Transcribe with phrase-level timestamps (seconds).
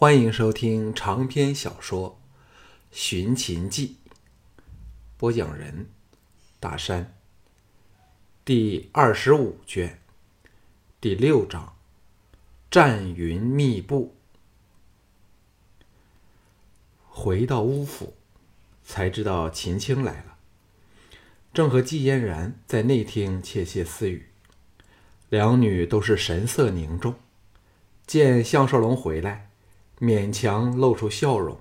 [0.00, 2.20] 欢迎收听长篇小说
[2.96, 3.96] 《寻秦记》，
[5.16, 5.88] 播讲人：
[6.60, 7.16] 大山。
[8.44, 9.98] 第二十五卷，
[11.00, 11.74] 第六章：
[12.70, 14.14] 战云密布。
[17.08, 18.14] 回到乌府，
[18.84, 20.36] 才知道秦青来了，
[21.52, 24.28] 正和季嫣然在内厅窃窃私语，
[25.28, 27.16] 两女都是神色凝重。
[28.06, 29.47] 见项少龙回来。
[30.00, 31.58] 勉强露出笑容。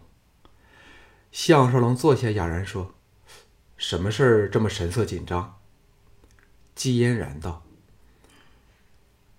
[1.32, 2.96] 项少龙坐下，哑然说
[3.78, 5.60] ：“什么事儿这么神色紧张？”
[6.74, 7.64] 姬嫣然道：“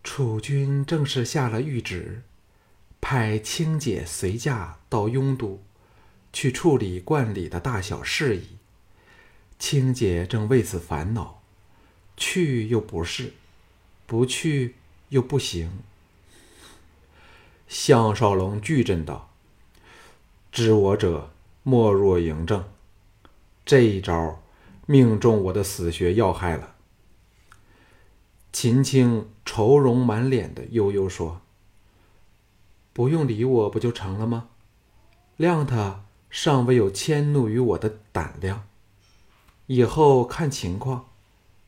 [0.05, 2.23] 楚军正是下了谕旨，
[3.01, 5.63] 派青姐随驾到雍都，
[6.33, 8.59] 去处理冠礼的大小事宜。
[9.59, 11.43] 青姐正为此烦恼，
[12.17, 13.33] 去又不是，
[14.07, 14.77] 不去
[15.09, 15.83] 又不行。”
[17.69, 19.29] 项少龙巨震道
[20.51, 21.31] ：“知我者，
[21.63, 22.65] 莫若嬴政。
[23.67, 24.41] 这一招
[24.87, 26.75] 命中我的死穴要害了。”
[28.51, 31.43] 秦青愁容满脸的悠悠说
[32.95, 34.49] ：“不用理我不就成了吗？
[35.39, 38.67] 谅他尚未有迁怒于我的胆量，
[39.67, 41.11] 以后看情况，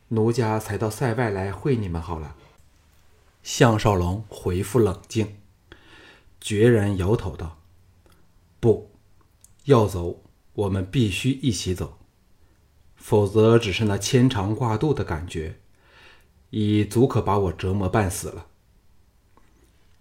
[0.08, 2.34] 奴家才到塞外来会你们好了。”
[3.44, 5.39] 项少龙回复冷静。
[6.40, 7.60] 决然摇头道
[8.58, 8.90] ：“不
[9.64, 10.24] 要走，
[10.54, 11.98] 我们必须一起走，
[12.96, 15.60] 否则只是那牵肠挂肚的感觉，
[16.48, 18.46] 已足可把我折磨半死了。”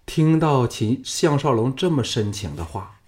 [0.07, 3.01] 听到秦项少龙这么深情的话，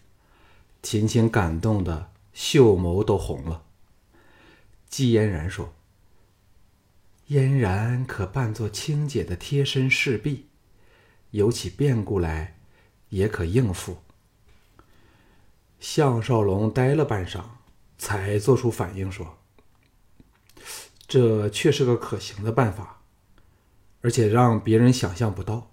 [0.83, 3.63] 秦青感动的秀眸都红了。
[4.87, 5.73] 季嫣然说
[7.27, 10.47] ：“嫣然可扮作青姐的贴身侍婢，
[11.31, 12.57] 有起变故来。”
[13.11, 13.97] 也可应付。
[15.79, 17.43] 项少龙呆了半晌，
[17.97, 19.37] 才做出反应说
[21.07, 23.01] ：“这却是个可行的办法，
[24.01, 25.71] 而且让别人想象不到。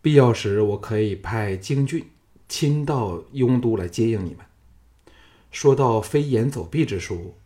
[0.00, 2.10] 必要时，我可以派京俊
[2.48, 4.44] 亲到雍都来接应你们。
[5.50, 7.36] 说到飞檐走壁之术，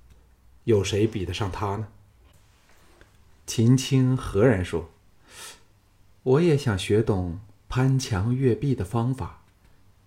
[0.65, 1.89] 有谁比得上他呢？”
[3.47, 4.91] 秦青何然说
[6.25, 7.39] ：“我也想学懂。”
[7.77, 9.43] 攀墙越壁的方法，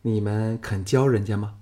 [0.01, 1.57] 你们肯教人家吗？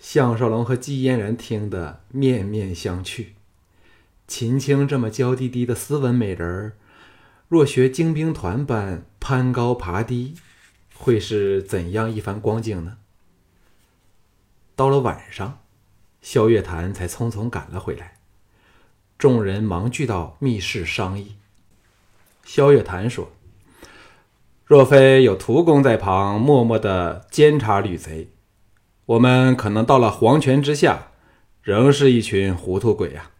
[0.00, 3.28] 项少龙和季嫣然听得面面相觑。
[4.26, 6.72] 秦青这么娇滴滴的斯文美人儿，
[7.46, 10.34] 若学精兵团般攀高爬低，
[10.96, 12.98] 会是怎样一番光景呢？
[14.74, 15.60] 到了晚上，
[16.20, 18.16] 萧月潭才匆匆赶了回来，
[19.16, 21.36] 众人忙聚到密室商议。
[22.42, 23.30] 萧月潭说。
[24.64, 28.28] 若非有屠公在旁默默的监察吕贼，
[29.04, 31.08] 我们可能到了黄泉之下，
[31.62, 33.30] 仍是一群糊涂鬼呀！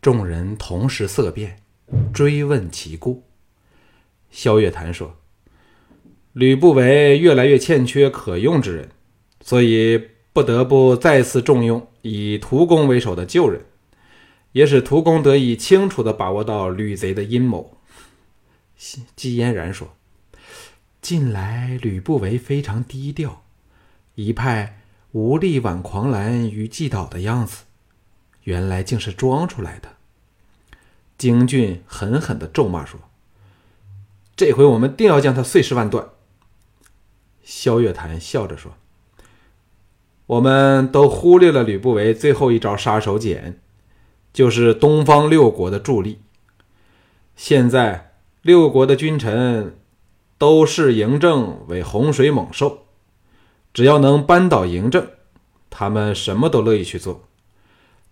[0.00, 1.56] 众人同时色变，
[2.12, 3.24] 追问其故。
[4.30, 5.16] 萧月潭说
[6.34, 8.90] ：“吕不韦越来越欠缺可用之人，
[9.40, 10.00] 所以
[10.32, 13.62] 不得不再次重用以屠公为首的旧人，
[14.52, 17.72] 也使屠公得以清楚的把握到吕贼的阴谋。”
[18.78, 19.96] 季嫣然说
[21.00, 23.42] ：“近来吕不韦非常低调，
[24.14, 24.80] 一派
[25.12, 27.64] 无力挽狂澜于既倒的样子，
[28.42, 29.96] 原来竟是装出来的。”
[31.16, 33.00] 京俊狠狠的咒骂说
[34.36, 36.10] ：“这回我们定要将他碎尸万段。”
[37.42, 38.76] 萧月潭笑着说
[40.26, 43.54] ：“我们都忽略了吕不韦最后一招杀手锏，
[44.34, 46.20] 就是东方六国的助力。
[47.34, 48.02] 现在。”
[48.46, 49.76] 六国的君臣
[50.38, 52.86] 都视嬴政为洪水猛兽，
[53.74, 55.04] 只要能扳倒嬴政，
[55.68, 57.24] 他们什么都乐意去做。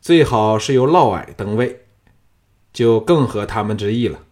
[0.00, 1.86] 最好是由嫪毐登位，
[2.72, 4.24] 就更合他们之意了。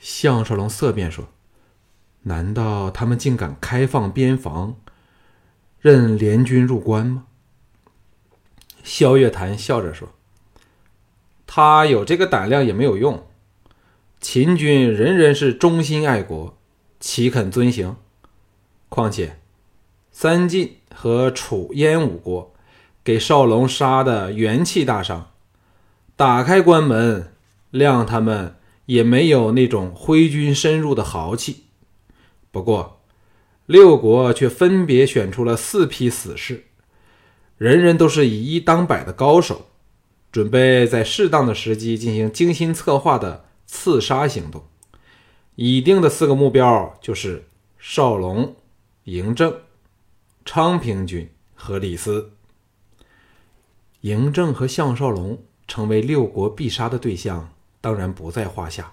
[0.00, 1.28] 项少龙色变说
[2.22, 4.74] ：“难道他们竟敢开放边防，
[5.78, 7.26] 任联军入关吗？”
[8.82, 10.08] 萧月潭笑着说
[11.46, 13.24] ：“他有这个胆量也没有用。”
[14.20, 16.58] 秦军人人是忠心爱国，
[17.00, 17.96] 岂肯遵行？
[18.90, 19.38] 况且
[20.12, 22.52] 三晋和楚燕五国
[23.02, 25.30] 给少龙杀的元气大伤，
[26.16, 27.32] 打开关门，
[27.72, 31.64] 谅他们也没有那种挥军深入的豪气。
[32.50, 33.00] 不过
[33.64, 36.64] 六国却分别选出了四批死士，
[37.56, 39.68] 人人都是以一当百的高手，
[40.30, 43.46] 准备在适当的时机进行精心策划的。
[43.72, 44.64] 刺杀行动，
[45.54, 48.56] 已定的四个目标就是少龙、
[49.04, 49.60] 嬴政、
[50.44, 52.32] 昌平君和李斯。
[54.02, 58.92] 嬴政和项少龙成为六国必杀的对象，当然不在话下。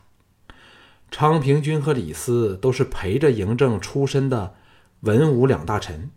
[1.09, 4.55] 昌平君和李斯都是陪着嬴政出身的
[4.99, 6.11] 文武两大臣，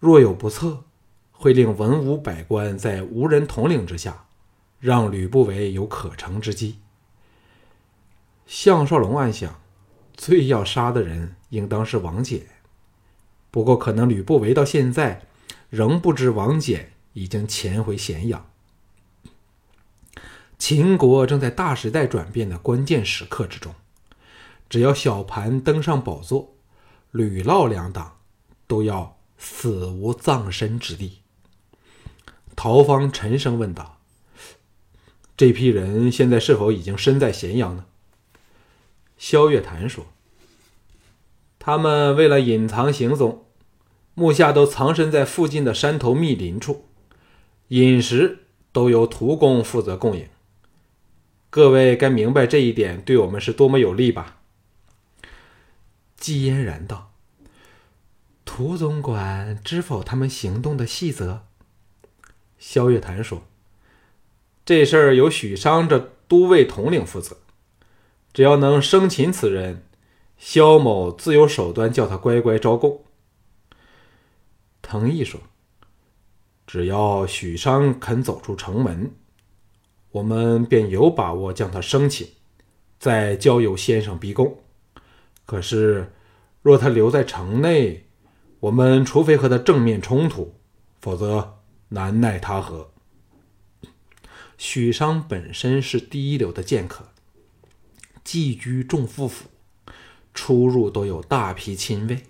[0.00, 0.84] 若有不测，
[1.30, 4.24] 会令文武百官在无人统领之下，
[4.80, 6.78] 让吕不韦有可乘之机。
[8.46, 9.60] 项少龙暗想，
[10.14, 12.42] 最要杀的人应当是王翦，
[13.50, 15.26] 不过可能吕不韦到现在
[15.70, 18.46] 仍不知王翦已经潜回咸阳。
[20.58, 23.74] 秦国正在大时代转变的关键时刻之中，
[24.68, 26.54] 只要小盘登上宝座，
[27.10, 28.18] 吕嫪两党
[28.66, 31.20] 都要死无葬身之地。
[32.54, 33.98] 陶方沉声问道
[35.36, 37.86] ：“这批人现在是否已经身在咸阳呢？”
[39.16, 40.06] 萧月潭说
[41.58, 43.46] ：“他们为了隐藏行踪，
[44.14, 46.86] 目下都藏身在附近的山头密林处，
[47.68, 50.28] 饮食都由屠公负责供应。”
[51.48, 54.40] 各位该明白这一点对我们是多么有利吧？
[56.16, 57.12] 季嫣然道
[58.44, 61.46] ：“涂总管知否他们行动的细则？”
[62.58, 63.46] 萧月潭说
[64.66, 67.36] ：“这事儿由许商这都尉统领负责，
[68.34, 69.86] 只要能生擒此人，
[70.36, 73.02] 萧某自有手段叫他乖乖招供。”
[74.82, 75.40] 藤毅说
[76.66, 79.10] ：“只要许商肯走出城门。”
[80.12, 82.28] 我们便有把握将他生擒，
[83.00, 84.58] 再交由先生逼供。
[85.44, 86.12] 可是，
[86.62, 88.06] 若他留在城内，
[88.60, 90.54] 我们除非和他正面冲突，
[91.00, 91.58] 否则
[91.88, 92.92] 难奈他何。
[94.56, 97.08] 许商本身是第一流的剑客，
[98.24, 99.48] 寄居众副府，
[100.32, 102.24] 出入都有大批亲卫，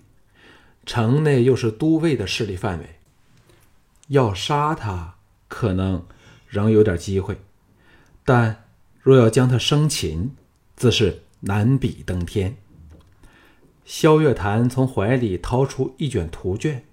[0.85, 2.99] 城内又是都尉的势力范围，
[4.09, 5.15] 要杀他，
[5.49, 6.05] 可能
[6.49, 7.39] 仍有点机会。
[8.25, 8.65] 但
[9.01, 10.35] 若要将他生擒，
[10.77, 12.57] 自是难比登天。
[13.85, 16.85] 萧月潭从怀里掏出一卷图卷，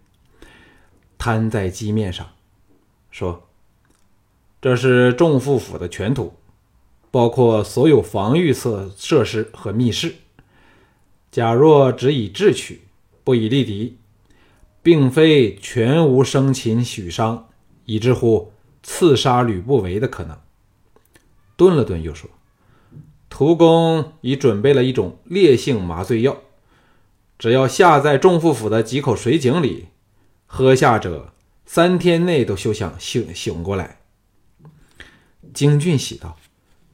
[1.17, 2.29] 摊在机面上，
[3.09, 3.47] 说
[4.61, 6.33] ：“这是众副府的全图，
[7.11, 10.15] 包括所有防御设设施和密室。
[11.29, 12.81] 假若只以智取，
[13.23, 13.97] 不以力敌，
[14.81, 17.47] 并非全无生擒许商，
[17.85, 20.37] 以至乎刺杀吕不韦的可能。”
[21.55, 22.29] 顿了顿，又说
[23.29, 26.37] ：“屠公已准备了一种烈性麻醉药，
[27.37, 29.87] 只要下在仲父府的几口水井里，
[30.47, 31.33] 喝下者
[31.65, 33.99] 三天内都休想醒醒过来。”
[35.53, 36.37] 京俊喜道：“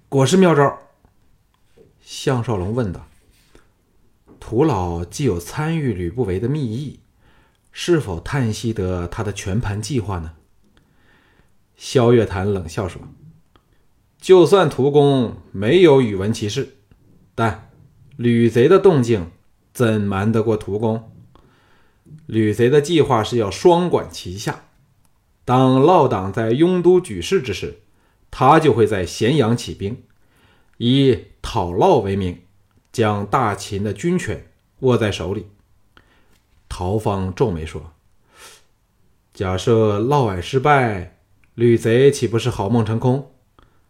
[0.10, 0.80] 果是妙招。”
[2.02, 3.08] 项少龙问道
[4.40, 7.00] ：“屠老既有参与吕不韦的密议，
[7.72, 10.34] 是否叹息得他的全盘计划呢？”
[11.76, 13.02] 萧月潭冷笑说。
[14.20, 16.78] 就算屠公没有语闻其事，
[17.36, 17.70] 但
[18.16, 19.30] 吕贼的动静
[19.74, 21.12] 怎瞒得过屠公？
[22.26, 24.64] 吕贼的计划是要双管齐下，
[25.46, 27.82] 当嫪党在雍都举事之时，
[28.32, 30.04] 他就会在咸阳起兵，
[30.78, 32.44] 以讨嫪为名，
[32.92, 35.48] 将大秦的军权握在手里。
[36.70, 37.94] 陶方皱眉说
[39.34, 41.18] ：“假设嫪毐失败，
[41.56, 43.32] 吕贼岂不是好梦成空？”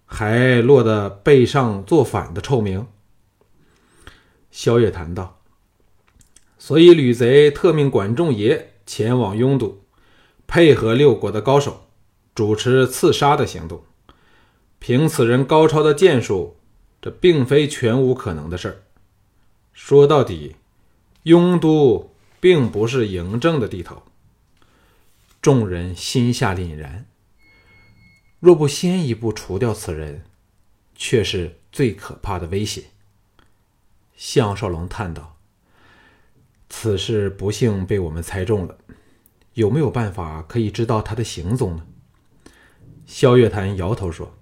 [0.10, 2.88] 还落得背上作反的臭名。
[4.52, 5.42] 萧月谈道
[6.58, 9.84] ：“所以吕贼特命管仲爷前往雍都，
[10.48, 11.88] 配合六国的高手，
[12.34, 13.84] 主持刺杀的行动。
[14.80, 16.58] 凭此人高超的剑术，
[17.02, 18.84] 这并非全无可能的事儿。
[19.74, 20.56] 说到底，
[21.24, 24.04] 雍都并不是嬴政的地头。”
[25.42, 27.06] 众人心下凛然。
[28.40, 30.24] 若不先一步除掉此人，
[30.96, 32.86] 却是最可怕的威胁。
[34.16, 35.38] 项少龙叹道
[36.70, 38.78] ：“此事不幸被我们猜中了，
[39.54, 41.86] 有没有办法可以知道他的行踪呢？”
[43.08, 44.37] 萧月潭摇头说：“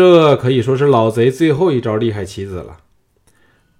[0.00, 2.80] 这可以说是老贼最后一招厉害棋子了，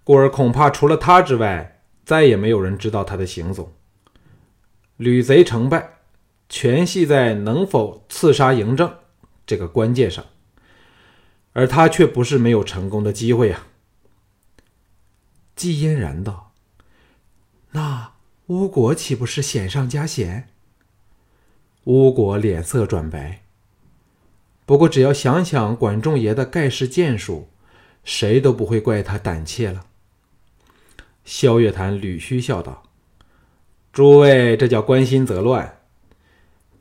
[0.04, 3.72] 故而恐怕除了他之外，再也没有人知道他的行踪。
[4.98, 5.96] 吕贼成败。”
[6.52, 8.92] 全系在能否刺杀嬴政
[9.46, 10.24] 这个关键上，
[11.52, 13.68] 而他却不是没有成功的机会啊。
[15.54, 16.52] 季嫣然道
[17.70, 18.14] ：“那
[18.48, 20.48] 巫国岂不是险上加险？”
[21.86, 23.44] 巫国脸色转白。
[24.70, 27.48] 不过只要想想管仲爷的盖世剑术，
[28.04, 29.84] 谁都不会怪他胆怯了。
[31.24, 32.84] 萧月潭捋须笑道
[33.92, 35.80] ：“诸位，这叫关心则乱。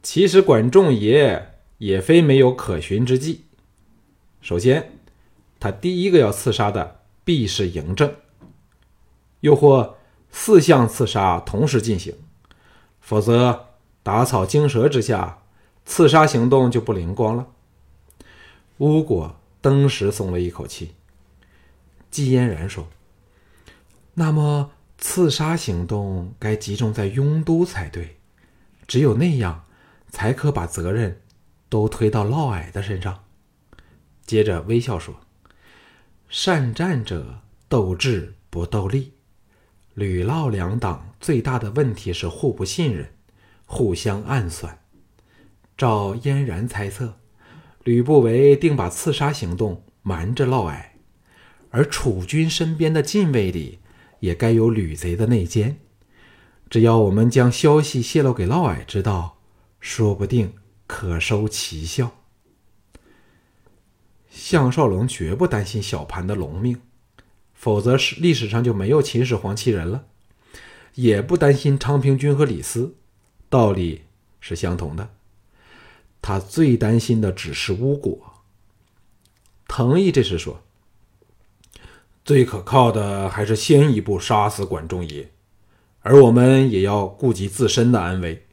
[0.04, 3.46] 其实管仲爷也非没有可循之计。
[4.40, 4.92] 首先，
[5.60, 8.14] 他第一个要刺杀的必是嬴政，
[9.40, 9.98] 又或
[10.30, 12.14] 四项刺杀同时进行，
[13.02, 13.66] 否则
[14.04, 15.40] 打草惊蛇之下，
[15.86, 17.48] 刺杀行动就不灵光了。”
[18.80, 20.96] 巫果登时松了一口气。
[22.10, 22.88] 季嫣然说
[24.16, 28.18] ：“那么刺杀行动该集中在雍都才对，
[28.88, 29.66] 只有那样，
[30.10, 31.22] 才可把责任
[31.68, 33.26] 都推到嫪毐的身上。”
[34.26, 35.20] 接着微笑说
[36.30, 39.14] ：“善战者斗智不斗力，
[39.94, 43.12] 吕嫪两党最大的问题是互不信任，
[43.66, 44.80] 互相暗算。
[45.78, 47.16] 照嫣然猜测。”
[47.90, 50.80] 吕不韦定把刺杀行动瞒着嫪毐，
[51.72, 53.80] 而楚军身边的禁卫里
[54.20, 55.80] 也该有吕贼的内奸。
[56.70, 59.40] 只要我们将消息泄露给嫪毐知道，
[59.80, 60.54] 说不定
[60.86, 62.12] 可收奇效。
[64.30, 66.80] 项少龙绝不担心小盘的龙命，
[67.56, 70.02] 否则史历史上就没有秦始皇七人了；
[70.94, 72.94] 也不担心昌平君和李斯，
[73.50, 74.04] 道理
[74.40, 75.10] 是相同的。
[76.22, 78.34] 他最担心的只是巫果。
[79.68, 80.62] 藤毅这时说
[82.26, 85.30] ：“最可靠的还是先一步杀死管仲爷，
[86.02, 88.48] 而我们也要顾及自身的安危，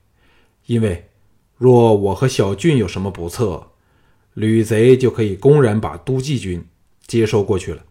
[0.67, 1.09] 因为
[1.57, 3.73] 若我和小俊有什么不测，
[4.35, 6.67] 吕贼就可以公然把都记军
[7.07, 7.85] 接收过去了。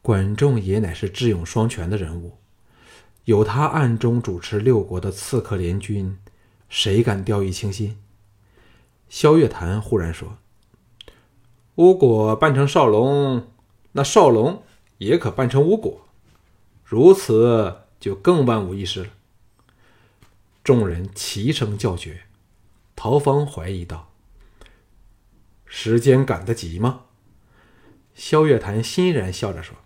[0.00, 2.38] 管仲爷乃是智勇双全的人物，
[3.24, 6.16] 有他暗中主持六国的刺客联军。”
[6.68, 7.98] 谁敢掉以轻心？
[9.08, 10.38] 萧月潭忽然说
[11.76, 13.48] ：“巫果扮成少龙，
[13.92, 14.62] 那少龙
[14.98, 16.06] 也可扮成巫果，
[16.84, 19.10] 如此就更万无一失了。”
[20.64, 22.22] 众人齐声叫绝。
[22.96, 24.10] 陶芳怀疑道
[25.64, 27.02] ：“时间赶得及吗？”
[28.16, 29.76] 萧月潭欣然笑着说：“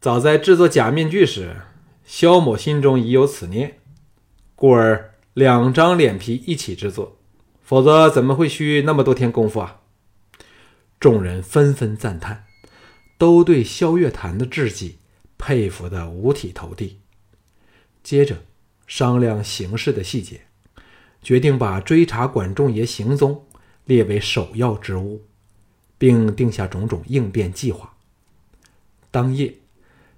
[0.00, 1.60] 早在制作假面具时，
[2.04, 3.77] 萧某心中已有此念。”
[4.60, 7.16] 故而两张脸皮一起制作，
[7.62, 9.82] 否则怎么会需那么多天功夫啊？
[10.98, 12.44] 众人纷纷赞叹，
[13.16, 14.98] 都对萧月潭的智计
[15.38, 16.98] 佩服得五体投地。
[18.02, 18.42] 接着
[18.88, 20.40] 商量行事的细节，
[21.22, 23.46] 决定把追查管仲爷行踪
[23.84, 25.22] 列为首要之务，
[25.96, 27.94] 并定下种种应变计划。
[29.12, 29.54] 当夜，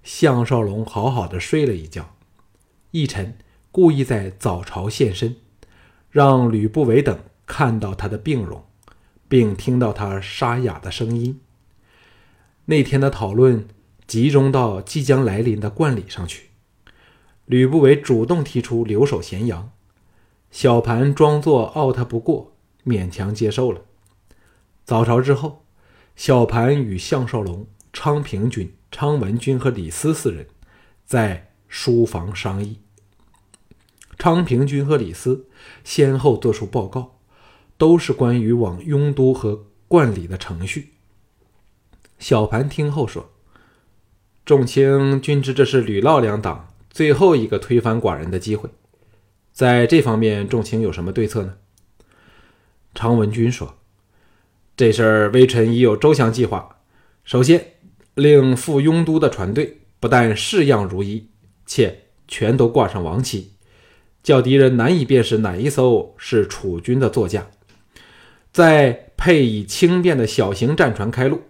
[0.02, 2.16] 项少龙好好的睡了一觉，
[2.92, 3.36] 一晨。
[3.72, 5.36] 故意在早朝现身，
[6.10, 8.64] 让吕不韦等看到他的病容，
[9.28, 11.40] 并听到他沙哑的声音。
[12.64, 13.68] 那天的讨论
[14.06, 16.50] 集中到即将来临的冠礼上去。
[17.46, 19.70] 吕不韦主动提出留守咸阳，
[20.50, 22.52] 小盘装作傲他不过，
[22.84, 23.82] 勉强接受了。
[24.84, 25.64] 早朝之后，
[26.16, 30.48] 小盘与项少龙、昌平君、昌文君和李斯四人
[31.04, 32.80] 在书房商议。
[34.20, 35.46] 昌平君和李斯
[35.82, 37.16] 先后作出报告，
[37.78, 40.90] 都是关于往雍都和冠礼的程序。
[42.18, 43.30] 小盘听后说
[44.44, 48.68] ：“众卿均知这是吕嫪两党最后一个推翻寡人的机会，
[49.54, 51.54] 在这方面，众卿有什么对策呢？”
[52.94, 53.76] 昌文君说
[54.76, 56.82] ：“这事儿微臣已有周详计划。
[57.24, 57.72] 首先，
[58.12, 61.30] 令赴雍都的船队不但式样如一，
[61.64, 63.52] 且全都挂上王旗。”
[64.22, 67.50] 叫敌人难以辨识哪一艘是楚军的座驾，
[68.52, 71.40] 再配以轻便的小型战船开路，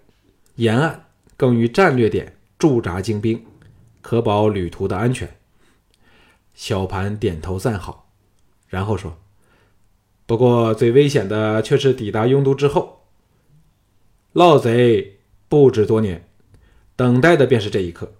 [0.55, 3.45] 沿岸更于战略点驻扎精兵，
[4.00, 5.29] 可保旅途的安全。
[6.55, 8.12] 小盘点头赞好，
[8.69, 9.19] 然后说
[10.27, 13.07] ：“不过最危险的却是抵达雍都之后，
[14.33, 16.29] 盗贼布置多年，
[16.95, 18.12] 等待的便是这一刻，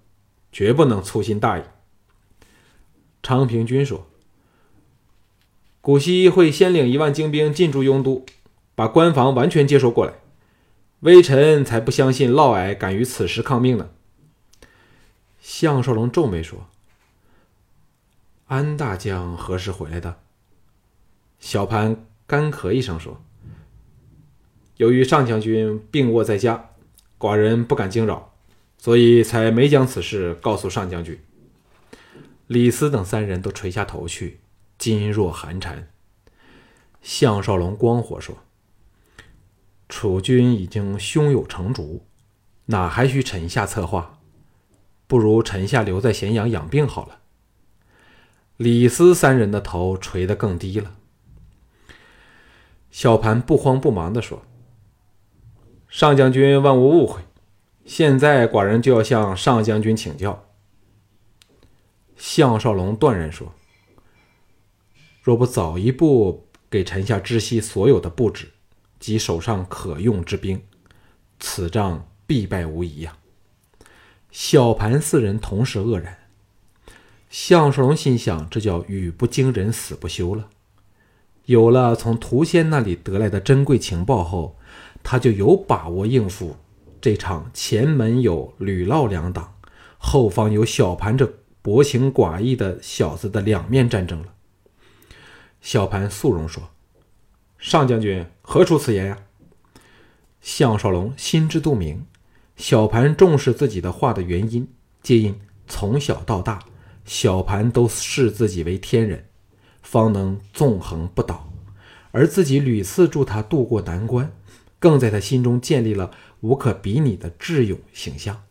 [0.51, 1.63] 绝不能粗心大意。”
[3.23, 4.10] 昌平君说。
[5.81, 8.23] 古稀会先领一万精兵进驻雍都，
[8.75, 10.13] 把关防完全接收过来。
[10.99, 13.89] 微臣才不相信嫪毐敢于此时抗命呢。
[15.41, 16.67] 项少龙皱眉说
[18.45, 20.19] ：“安大将何时回来的？”
[21.41, 23.19] 小潘干咳一声说
[24.77, 26.69] ：“由于上将军病卧在家，
[27.17, 28.31] 寡人不敢惊扰，
[28.77, 31.19] 所以才没将此事告诉上将军。”
[32.45, 34.37] 李斯等三人都垂下头去。
[34.81, 35.87] 噤若寒蝉。
[37.03, 38.35] 项少龙光火说
[39.87, 42.07] ：“楚军已经胸有成竹，
[42.65, 44.19] 哪还需臣下策划？
[45.05, 47.19] 不如臣下留在咸阳养病好了。”
[48.57, 50.95] 李斯三人的头垂得更低了。
[52.89, 54.41] 小盘不慌不忙地说
[55.87, 57.21] ：“上将军万无误会，
[57.85, 60.47] 现在寡人就要向上将军请教。”
[62.17, 63.53] 项少龙断然说
[65.21, 68.49] ：“若不早一步给臣下知悉所有的布置
[68.99, 70.61] 及手上可用之兵，
[71.39, 73.17] 此仗必败无疑呀！”
[74.31, 76.17] 小盘四人同时愕然。
[77.29, 80.49] 项少龙心想：“这叫语不惊人死不休了。”
[81.45, 84.57] 有了从涂仙那里得来的珍贵情报后，
[85.03, 86.55] 他就有把握应付
[87.01, 89.55] 这场前门有吕嫪两党，
[89.97, 94.33] 后方有小盘这薄情寡义的小子的两面战争了。
[95.61, 96.71] 小盘肃容说
[97.57, 99.17] ：“上将军何出此言呀？”
[100.41, 102.05] 项少龙心知肚明，
[102.55, 104.67] 小盘重视自己的话的原因，
[105.03, 106.59] 皆因从小到大。
[107.05, 109.27] 小盘都视自己为天人，
[109.81, 111.51] 方能纵横不倒，
[112.11, 114.31] 而自己屡次助他渡过难关，
[114.79, 118.43] 更在他心中建立了无可比拟的智勇形象。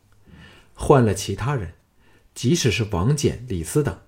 [0.74, 1.74] 换了其他人，
[2.34, 3.98] 即使是王翦、李斯等，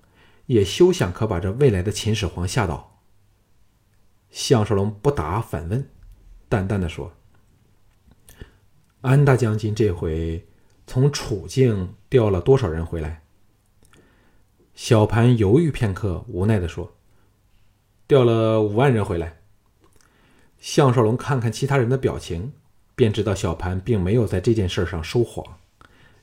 [0.45, 2.92] 也休想可把这未来的秦始皇吓倒。
[4.33, 5.87] 项少龙不答反问，
[6.49, 7.13] 淡淡的说
[9.01, 10.43] ：“安大将军这回
[10.87, 13.21] 从楚境调了多少人回来？”
[14.73, 16.95] 小盘犹豫片刻，无奈的说
[18.07, 19.37] ：“调了五万人回来。”
[20.59, 22.53] 项少龙看看其他人的表情，
[22.95, 25.45] 便知道小盘并没有在这件事上说谎，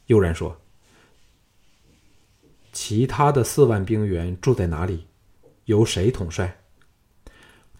[0.06, 0.60] 悠然说
[2.72, 5.06] ：“其他的四万兵员住在哪里？
[5.66, 6.56] 由谁统帅？”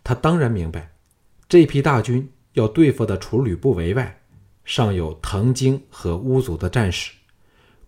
[0.03, 0.93] 他当然明白，
[1.49, 4.21] 这批大军要对付的除吕不韦外，
[4.65, 7.13] 尚有藤京和乌族的战士，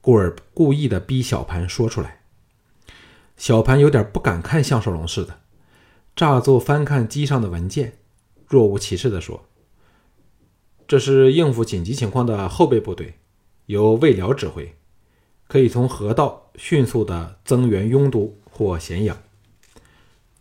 [0.01, 2.21] 故而故意的逼小盘说出来。
[3.37, 5.41] 小盘有点不敢看项少龙似的，
[6.15, 7.95] 乍作翻看机上的文件，
[8.47, 9.45] 若无其事地说
[10.87, 13.15] ：“这是应付紧急情况的后备部队，
[13.67, 14.77] 由魏辽指挥，
[15.49, 19.17] 可以从河道迅速的增援雍都或咸阳。”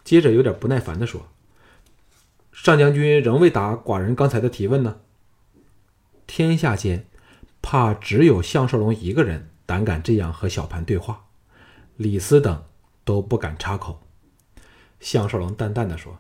[0.04, 1.26] 接着有点不耐烦地说
[2.62, 5.00] ：“上将军仍未答寡人刚才的提问呢。
[6.28, 7.08] 天下间，
[7.60, 11.26] 怕只有项少龙一个人胆敢这样和小盘对话，
[11.98, 12.64] 李斯等。”
[13.04, 14.00] 都不敢插口。
[15.00, 16.20] 项少龙淡淡的说：“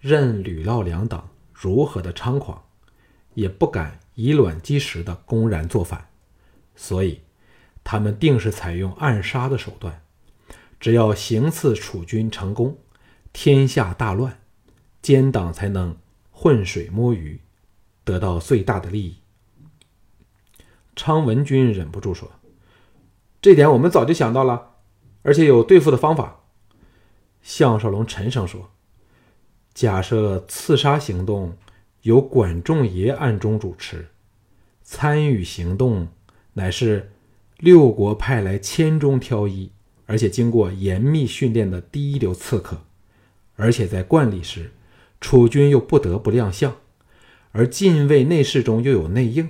[0.00, 2.64] 任吕嫪两党如何的猖狂，
[3.34, 6.08] 也不敢以卵击石的公然作反，
[6.74, 7.20] 所以
[7.84, 10.02] 他们定是采用暗杀的手段。
[10.80, 12.76] 只要行刺楚军成功，
[13.32, 14.40] 天下大乱，
[15.02, 15.96] 奸党才能
[16.30, 17.40] 浑水摸鱼，
[18.04, 19.16] 得到最大的利益。”
[20.96, 22.30] 昌文君忍不住说
[23.42, 24.70] ：“这点我们早就想到了。”
[25.24, 26.40] 而且有对付的方法。
[27.42, 28.70] 项少龙沉声说
[29.72, 31.56] ：“假设刺杀行动
[32.02, 34.08] 由管仲爷暗中主持，
[34.82, 36.08] 参与行动
[36.54, 37.12] 乃是
[37.58, 39.70] 六国派来千中挑一，
[40.06, 42.82] 而且经过严密训练的第一流刺客，
[43.54, 44.72] 而且在冠礼时，
[45.22, 46.76] 楚军又不得不亮相，
[47.52, 49.48] 而禁卫内侍中又有内应，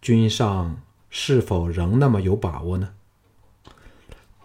[0.00, 0.80] 君上
[1.10, 2.94] 是否仍那么有把握呢？”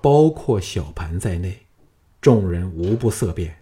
[0.02, 1.60] 包括小盘在内，
[2.20, 3.58] 众人无不色变。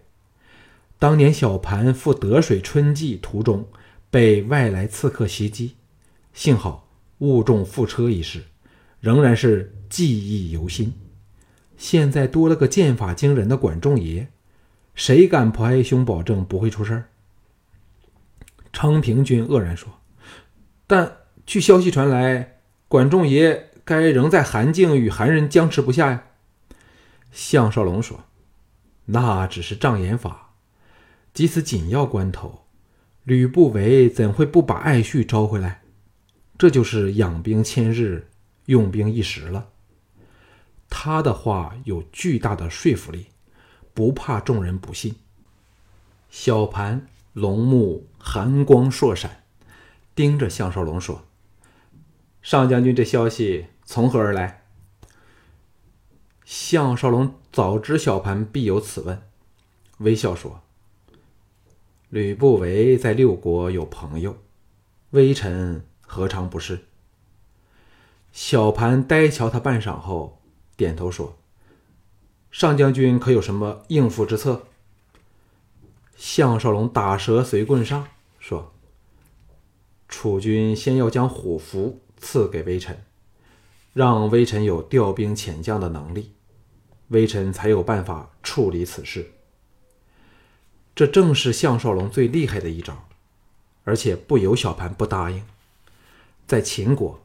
[0.98, 3.68] 当年小盘赴得水春季途中
[4.10, 5.74] 被外来刺客袭击，
[6.32, 8.44] 幸好误中覆车一事，
[9.00, 10.92] 仍然是记忆犹新。
[11.76, 14.28] 现在多了个剑法惊人的管仲爷，
[14.98, 17.08] 谁敢拍胸保证不会出事儿？
[18.72, 20.00] 昌平君愕然说
[20.88, 22.58] ：“但据消息传来，
[22.88, 26.24] 管仲爷该仍在韩境与韩人僵持不下呀。”
[27.30, 28.24] 项少龙说
[29.06, 30.54] ：“那只是障眼法，
[31.32, 32.64] 即此紧要关头，
[33.22, 35.82] 吕不韦怎会不把爱婿招回来？
[36.58, 38.26] 这就是养兵千日，
[38.66, 39.68] 用兵一时了。
[40.90, 43.28] 他的话有巨大的说服力，
[43.98, 45.16] 不怕众人不信。”
[46.30, 49.42] 小盘龙目寒光烁闪，
[50.14, 51.24] 盯着项少龙说
[52.40, 54.62] ：“上将军，这消息从何而来？”
[56.46, 59.20] 项少龙早知小盘必有此问，
[59.98, 60.62] 微笑说
[62.08, 64.38] ：“吕不韦在六国有朋友，
[65.10, 66.84] 微臣何尝不是？”
[68.30, 70.40] 小盘呆瞧他半晌后，
[70.76, 71.36] 点头说
[72.58, 74.66] ：“上将军可有什么应付之策？”
[76.18, 78.08] 项少龙打蛇随棍上，
[78.40, 78.74] 说
[80.08, 83.04] ：“楚军先要将虎符赐给微臣。”
[83.94, 86.32] 让微臣有调兵遣将的能力，
[87.08, 89.30] 微臣才有办法处理此事。
[90.96, 93.06] 这正是项少龙最厉害的一招，
[93.84, 95.44] 而且不由小盘不答应。
[96.44, 97.20] 在秦国，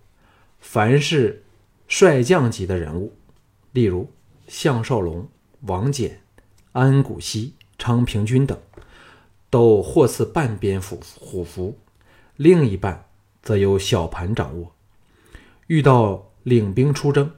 [0.60, 1.44] 凡是
[1.88, 3.14] 帅将级的人物，
[3.72, 4.12] 例如
[4.48, 5.28] 项少龙、
[5.62, 6.12] 王翦、
[6.72, 8.58] 安谷西、昌平君等，
[9.50, 11.78] 都获赐半边虎虎符，
[12.36, 13.06] 另一半
[13.42, 14.74] 则由小盘掌握。
[15.68, 17.32] 遇到领兵出征，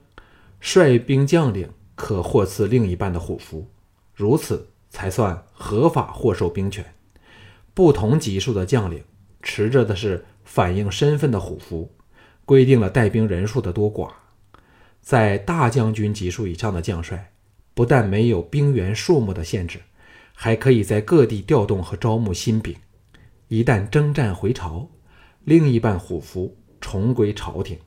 [0.59, 3.67] 率兵将领可获赐另一半的虎符，
[4.13, 4.69] 如此。
[4.87, 6.95] 才算合法获授兵权。
[7.73, 9.03] 不同级数的将领
[9.41, 11.91] 持着的是反映身份的虎符，
[12.45, 14.09] 规定了带兵人数的多寡。
[15.05, 17.31] 在大将军级数以上的将帅，
[17.75, 19.79] 不但没有兵员数目的限制，
[20.33, 22.75] 还可以在各地调动和招募新兵。
[23.47, 24.89] 一旦征战回朝，
[25.43, 27.77] 另一半虎符重归朝廷，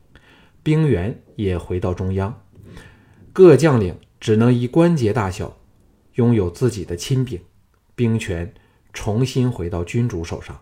[0.63, 2.41] 兵员也回到中央。
[3.33, 5.59] 各将领只能依关节大小。
[6.15, 7.41] 拥有自己的亲兵，
[7.97, 8.55] 兵权
[8.93, 10.61] 重新回到君主手上。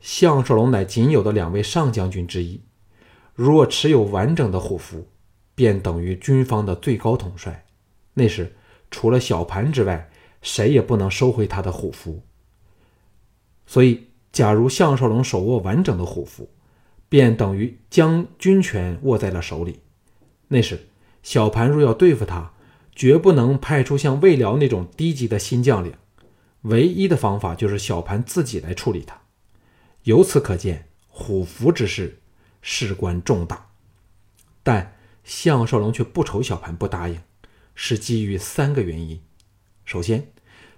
[0.00, 2.62] 项少龙乃仅有的两位上将军之一，
[3.34, 5.08] 若持有完整的虎符，
[5.54, 7.64] 便等于军方的最高统帅。
[8.14, 8.54] 那时，
[8.90, 10.10] 除了小盘之外，
[10.42, 12.22] 谁也不能收回他的虎符。
[13.66, 16.50] 所以，假如项少龙手握完整的虎符，
[17.08, 19.80] 便等于将军权握在了手里。
[20.48, 20.88] 那时，
[21.22, 22.52] 小盘若要对付他，
[22.94, 25.94] 绝不能派出像魏辽那种低级的新将领，
[26.62, 29.18] 唯一的方法就是小盘自己来处理他。
[30.02, 32.18] 由此可见，虎符之事
[32.60, 33.70] 事关重大。
[34.62, 37.20] 但项少龙却不愁小盘不答应，
[37.74, 39.20] 是基于三个原因：
[39.84, 40.32] 首先，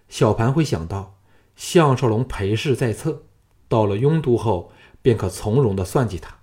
[0.08, 1.18] 小盘会想到
[1.56, 3.22] 项少龙陪侍在侧，
[3.68, 6.38] 到了雍都后便可从容地算计他，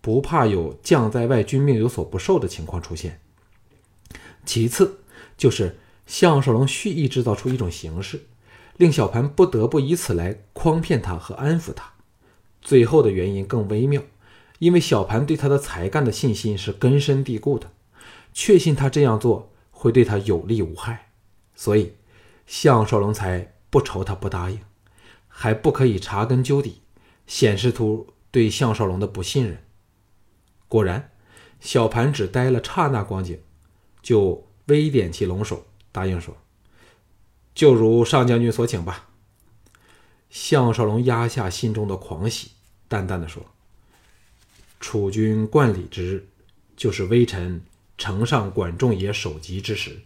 [0.00, 3.20] 不怕有将在外，君命有所不受的情况出现。
[4.44, 5.00] 其次，
[5.36, 8.26] 就是项少龙蓄意制造出一种形式，
[8.76, 11.92] 令小盘不得不以此来诓骗他和安抚他。
[12.60, 14.02] 最后的原因更微妙，
[14.64, 17.70] 因为小盘对他的才干的信心是根深蒂固的，
[18.32, 21.10] 确信他这样做会对他有利无害，
[21.54, 21.92] 所以
[22.46, 24.58] 项少龙才不愁他不答应，
[25.28, 26.80] 还不可以查根究底，
[27.26, 29.62] 显示出对项少龙的不信任。
[30.66, 31.10] 果然，
[31.60, 33.38] 小盘只待了刹那光景。
[34.00, 36.34] 就微点起龙首，答应说
[37.54, 39.10] ：“就如上将军所请吧。”
[40.30, 42.52] 项少龙压下心中的狂喜，
[42.88, 43.42] 淡淡的说
[44.86, 46.28] ：“楚军冠礼之日，
[46.76, 47.62] 就是微臣
[47.96, 50.02] 呈上管仲爷首级之时，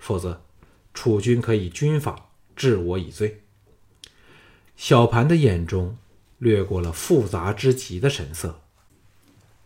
[0.00, 0.40] 否则，
[0.94, 3.42] 楚军可以军法治我以罪。”
[4.74, 5.98] 小盘的眼中
[6.38, 8.62] 掠过了复杂之极的神色，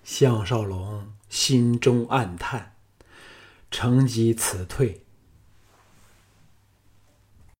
[0.02, 2.74] 项少龙心中暗叹。
[3.70, 5.02] 乘机辞退，